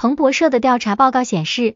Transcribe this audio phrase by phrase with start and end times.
[0.00, 1.74] 彭博社的调查报告显示，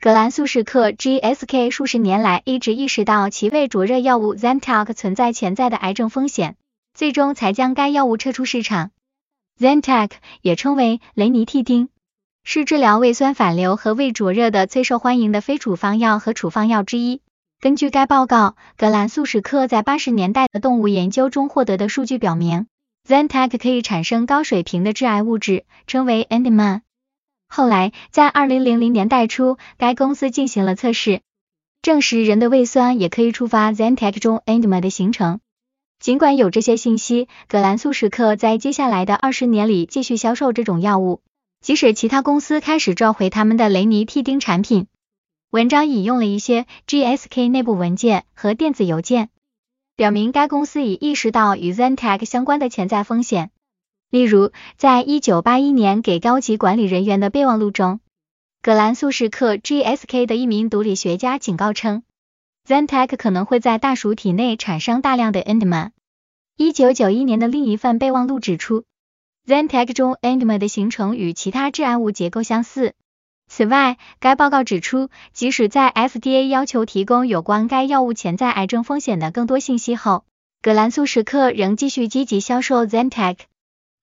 [0.00, 6.54] 格兰素史克 （GSK） 数十年来一直意识到其胃灼热药物 Zantac 存在潜在的癌症风险，
[6.94, 8.92] 最终才将该药物撤出市场。
[9.58, 10.12] Zantac
[10.42, 11.88] 也称为雷尼替丁，
[12.44, 17.20] 是治疗胃酸反流和胃灼热的最受欢迎的非处方药和处方药之一。
[17.60, 22.68] 根据该报告，格兰素史克在八十年代的动物研究中获得的数据表明
[23.08, 26.82] ，Zantac 可以产生高水平的致癌物质，称为 e n d m a
[27.48, 31.20] 后来，在二零零零年代初，该公司进行了测试，
[31.80, 35.40] 证实人的胃酸也可以触发 Zantac 中 e n d m a 的形成。
[35.98, 41.22] 尽管有这些信息，葛兰素史克在接下来的二十年里继续销售这种药物，
[41.60, 44.88] 即使其他公司开始召回他们的雷尼替丁产品。
[45.50, 49.30] 文章引用了一些 GSK 内部文件和电子邮件，
[49.96, 53.50] 表明该公司已意识到与 Zantac 相关的潜在风险。
[54.08, 57.98] 例如，在一九八一年给高级管理人员的备忘录中，
[58.62, 62.04] 葛兰素史克 GSK 的一名毒理学家警告称
[62.68, 65.92] ，Zantac 可能会在大鼠体内产生大量的 e n d m a
[66.56, 68.84] 一九九一年的另一份备忘录指出
[69.46, 72.94] ，Zantac 中 e n d m a 的形成与其他致癌物结构相似。
[73.48, 80.24] 此外，该报告指出，即使在 FDA 要求提供有关该药物潜在癌症风险的更多信息后，
[80.62, 83.36] 葛兰素史克仍继续积极销售 Zantac。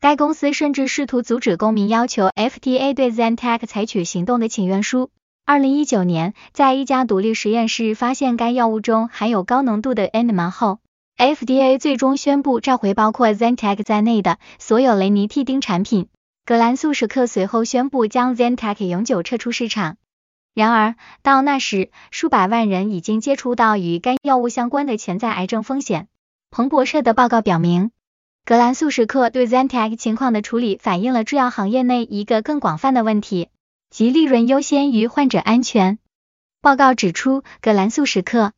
[0.04, 5.10] 该公司甚至试图阻止公民要求 FDA 对 Zantac 采取行动的请愿书。
[5.46, 10.80] 二零一九年，在一家独立实验室发现该药物中含有高浓度的 ENMA 后
[11.16, 16.10] ，FDA 最终宣布召回包括 Zantac 在内的所有雷尼替丁产品。
[16.46, 19.96] 格兰素史克随后宣布将 Zantac 永久撤出市场。
[20.54, 26.10] 然而，到那时，数百万人已经接触到与该药物相关的潜在癌症风险。
[26.52, 27.92] 彭博社的报告表明，
[28.46, 33.48] 格兰素史克对 Zantac 情况的处理反映了制药行业内一个更广泛的问题，
[33.90, 35.98] 即利润优先于患者安全。
[36.62, 38.52] 报告指出，格兰素史克。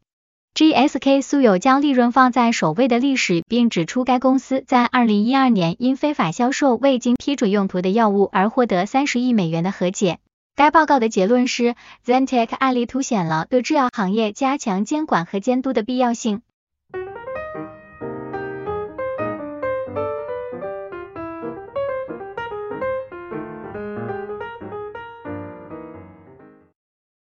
[0.55, 10.17] GSK 素有将利润放在首位的历史，并指出该公司在二零一二年因非法销售未经批准用途的药物而获得三十亿美元的和解。
[10.55, 16.41] 该报告的结论是，Zantac 案例凸显了对制药行业加强监管和监督的必要性。